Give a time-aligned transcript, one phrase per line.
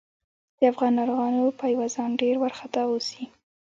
[0.57, 3.23] د افغان ناروغانو پايوازان ډېر وارخطا اوسي.